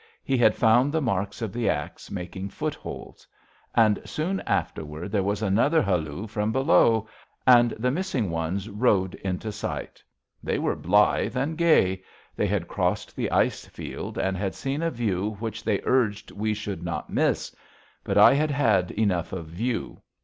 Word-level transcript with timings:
He 0.23 0.35
had 0.35 0.55
found 0.55 0.91
the 0.91 0.99
marks 0.99 1.43
of 1.43 1.53
the 1.53 1.69
axe 1.69 2.09
making 2.09 2.49
footholds. 2.49 3.27
And 3.75 4.01
soon 4.03 4.39
afterward 4.47 5.11
there 5.11 5.21
was 5.21 5.43
another 5.43 5.79
halloo 5.83 6.25
from 6.25 6.51
below, 6.51 7.07
and 7.45 7.69
the 7.77 7.91
missing 7.91 8.31
ones 8.31 8.67
rode 8.67 9.13
into 9.13 9.51
sight. 9.51 10.01
They 10.41 10.57
were 10.57 10.75
blithe 10.75 11.37
and 11.37 11.55
gay. 11.55 12.01
They 12.35 12.47
had 12.47 12.67
crossed 12.67 13.15
the 13.15 13.29
ice 13.29 13.67
field 13.67 14.17
and 14.17 14.35
had 14.35 14.55
seen 14.55 14.81
a 14.81 14.89
view 14.89 15.35
which 15.39 15.63
they 15.63 15.79
urged 15.83 16.31
we 16.31 16.55
should 16.55 16.81
not 16.81 17.11
miss. 17.11 17.55
But 18.03 18.17
I 18.17 18.33
had 18.33 18.49
had 18.49 18.89
enough 18.89 19.29
view. 19.29 20.01